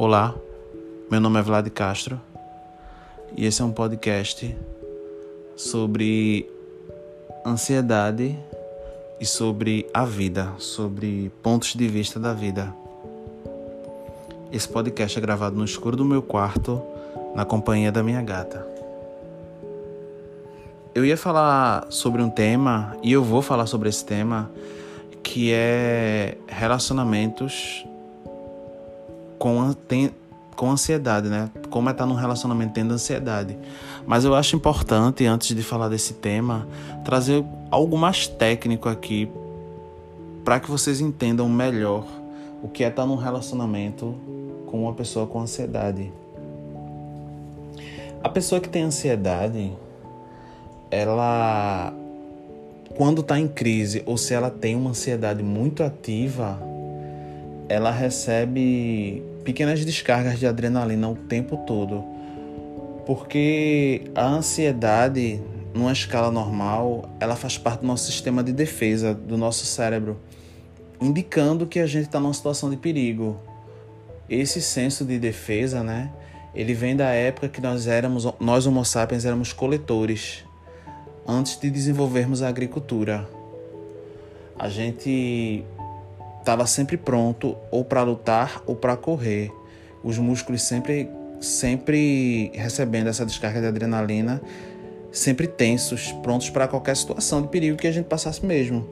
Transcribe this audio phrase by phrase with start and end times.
[0.00, 0.32] Olá,
[1.10, 2.20] meu nome é Vlad Castro
[3.36, 4.56] e esse é um podcast
[5.56, 6.48] sobre
[7.44, 8.38] ansiedade
[9.18, 12.72] e sobre a vida, sobre pontos de vista da vida.
[14.52, 16.80] Esse podcast é gravado no escuro do meu quarto,
[17.34, 18.64] na companhia da minha gata.
[20.94, 24.48] Eu ia falar sobre um tema, e eu vou falar sobre esse tema,
[25.24, 27.84] que é relacionamentos
[29.38, 30.10] com, tem,
[30.56, 31.50] com ansiedade, né?
[31.70, 33.56] Como é estar num relacionamento tendo ansiedade.
[34.06, 36.66] Mas eu acho importante, antes de falar desse tema,
[37.04, 39.30] trazer algo mais técnico aqui
[40.44, 42.06] para que vocês entendam melhor
[42.62, 44.14] o que é estar num relacionamento
[44.66, 46.12] com uma pessoa com ansiedade.
[48.22, 49.72] A pessoa que tem ansiedade,
[50.90, 51.92] ela
[52.96, 56.58] quando está em crise ou se ela tem uma ansiedade muito ativa,
[57.68, 62.02] ela recebe pequenas descargas de adrenalina o tempo todo.
[63.04, 65.40] Porque a ansiedade,
[65.74, 70.18] numa escala normal, ela faz parte do nosso sistema de defesa, do nosso cérebro,
[71.00, 73.36] indicando que a gente está numa situação de perigo.
[74.28, 76.10] Esse senso de defesa, né?
[76.54, 80.44] Ele vem da época que nós éramos, nós Homo sapiens éramos coletores,
[81.26, 83.28] antes de desenvolvermos a agricultura.
[84.58, 85.64] A gente
[86.48, 89.52] estava sempre pronto ou para lutar ou para correr.
[90.02, 91.10] Os músculos sempre
[91.40, 94.40] sempre recebendo essa descarga de adrenalina,
[95.12, 98.88] sempre tensos, prontos para qualquer situação de perigo que a gente passasse mesmo.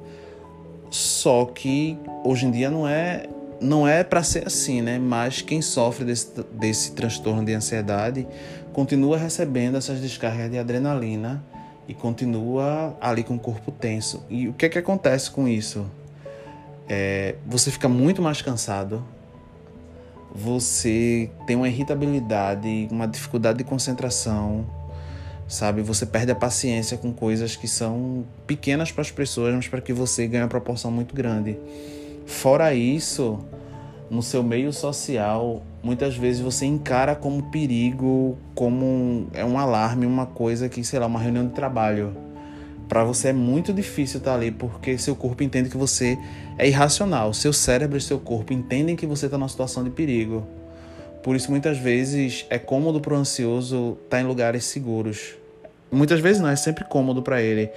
[0.91, 3.27] Só que hoje em dia não é
[3.59, 4.99] não é para ser assim, né?
[4.99, 8.29] Mas quem sofre desse, desse transtorno de ansiedade
[8.75, 11.43] continua recebendo essas descargas de adrenalina
[11.89, 14.23] e continua ali com o corpo tenso.
[14.29, 15.87] E o que é que acontece com isso?
[16.89, 19.05] É, você fica muito mais cansado,
[20.35, 24.67] você tem uma irritabilidade, uma dificuldade de concentração,
[25.49, 25.83] sabe?
[25.83, 29.93] Você perde a paciência com coisas que são pequenas para as pessoas, mas para que
[29.93, 31.59] você ganhe uma proporção muito grande.
[32.27, 33.39] Fora isso,
[34.11, 40.05] no seu meio social, muitas vezes você encara como perigo, como um, é um alarme,
[40.05, 42.26] uma coisa que, sei lá, uma reunião de trabalho
[42.89, 46.17] para você é muito difícil estar tá ali porque seu corpo entende que você
[46.57, 47.33] é irracional.
[47.33, 50.47] Seu cérebro e seu corpo entendem que você está numa situação de perigo.
[51.23, 55.35] Por isso, muitas vezes é cômodo para o ansioso estar tá em lugares seguros.
[55.91, 57.69] Muitas vezes não, é sempre cômodo para ele.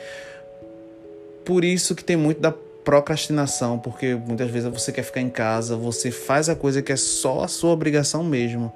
[1.44, 5.76] Por isso que tem muito da procrastinação, porque muitas vezes você quer ficar em casa,
[5.76, 8.72] você faz a coisa que é só a sua obrigação mesmo.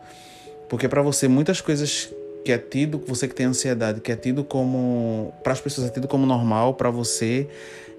[0.70, 2.10] Porque para você muitas coisas
[2.44, 5.90] que é tido, você que tem ansiedade, que é tido como, para as pessoas é
[5.90, 7.48] tido como normal, para você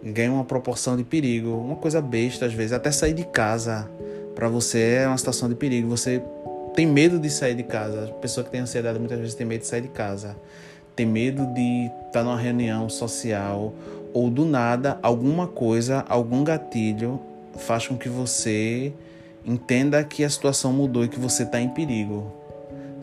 [0.03, 3.89] ganha uma proporção de perigo, uma coisa besta às vezes, até sair de casa
[4.35, 6.23] para você é uma situação de perigo, você
[6.75, 8.07] tem medo de sair de casa.
[8.07, 10.37] A pessoa que tem ansiedade muitas vezes tem medo de sair de casa,
[10.95, 13.73] tem medo de estar numa reunião social
[14.13, 17.21] ou do nada alguma coisa, algum gatilho
[17.59, 18.93] faz com que você
[19.45, 22.44] entenda que a situação mudou e que você está em perigo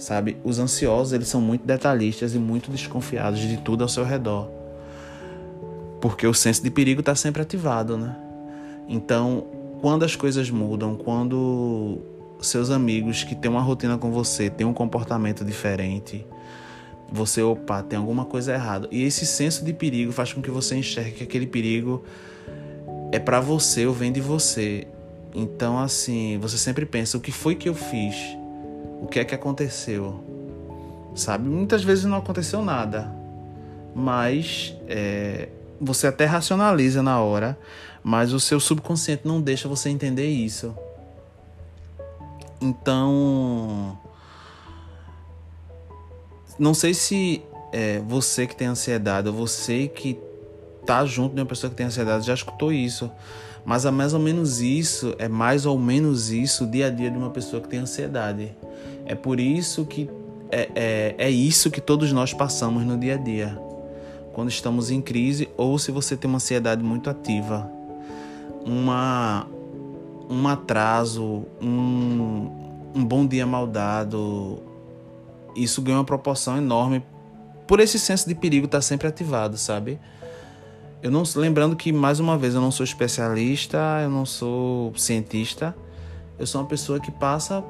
[0.01, 0.35] sabe?
[0.43, 4.49] Os ansiosos, eles são muito detalhistas e muito desconfiados de tudo ao seu redor.
[6.01, 8.15] Porque o senso de perigo está sempre ativado, né?
[8.89, 9.45] Então,
[9.79, 11.99] quando as coisas mudam, quando
[12.41, 16.25] seus amigos que têm uma rotina com você têm um comportamento diferente,
[17.11, 18.87] você, opa, tem alguma coisa errada.
[18.89, 22.03] E esse senso de perigo faz com que você enxergue que aquele perigo
[23.11, 24.87] é para você ou vem de você.
[25.35, 28.40] Então, assim, você sempre pensa: o que foi que eu fiz?
[29.01, 30.23] O que é que aconteceu,
[31.15, 31.49] sabe?
[31.49, 33.11] Muitas vezes não aconteceu nada,
[33.95, 37.57] mas é, você até racionaliza na hora,
[38.03, 40.75] mas o seu subconsciente não deixa você entender isso.
[42.61, 43.97] Então,
[46.59, 50.19] não sei se é, você que tem ansiedade ou você que
[50.85, 53.09] tá junto de uma pessoa que tem ansiedade já escutou isso.
[53.65, 57.11] Mas é mais ou menos isso, é mais ou menos isso o dia a dia
[57.11, 58.55] de uma pessoa que tem ansiedade.
[59.11, 60.09] É por isso que
[60.49, 63.61] é, é, é isso que todos nós passamos no dia a dia.
[64.31, 67.69] Quando estamos em crise ou se você tem uma ansiedade muito ativa.
[68.65, 69.45] Uma,
[70.29, 72.49] um atraso, um,
[72.95, 74.59] um bom dia mal dado,
[75.57, 77.03] isso ganha uma proporção enorme
[77.67, 79.99] por esse senso de perigo estar sempre ativado, sabe?
[81.03, 85.75] Eu não lembrando que mais uma vez eu não sou especialista, eu não sou cientista,
[86.39, 87.61] eu sou uma pessoa que passa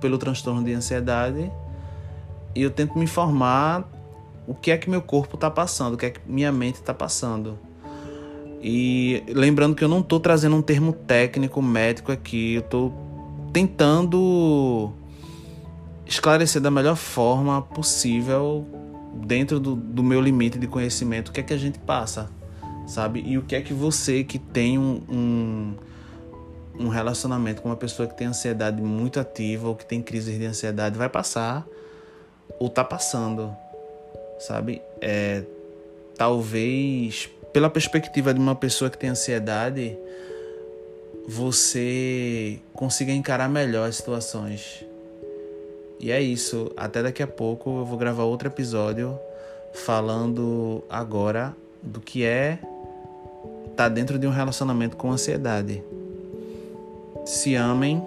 [0.00, 1.50] pelo transtorno de ansiedade
[2.54, 3.88] e eu tento me informar
[4.46, 6.92] o que é que meu corpo está passando, o que é que minha mente está
[6.92, 7.58] passando.
[8.62, 12.92] E lembrando que eu não estou trazendo um termo técnico médico aqui, eu estou
[13.52, 14.92] tentando
[16.04, 18.66] esclarecer da melhor forma possível,
[19.24, 22.28] dentro do, do meu limite de conhecimento, o que é que a gente passa,
[22.86, 23.22] sabe?
[23.24, 25.74] E o que é que você que tem um, um,
[26.80, 30.46] um relacionamento com uma pessoa que tem ansiedade muito ativa ou que tem crises de
[30.46, 31.66] ansiedade vai passar
[32.58, 33.54] ou tá passando,
[34.38, 34.80] sabe?
[35.00, 35.44] É,
[36.16, 39.96] talvez pela perspectiva de uma pessoa que tem ansiedade,
[41.28, 44.84] você consiga encarar melhor as situações
[46.00, 46.72] e é isso.
[46.76, 49.18] Até daqui a pouco eu vou gravar outro episódio
[49.74, 52.58] falando agora do que é
[53.70, 55.84] estar tá dentro de um relacionamento com ansiedade.
[57.32, 58.02] Se amem,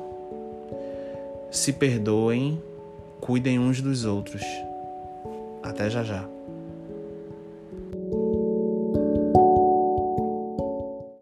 [1.50, 2.62] se perdoem,
[3.22, 4.44] cuidem uns dos outros.
[5.64, 6.33] Até já já.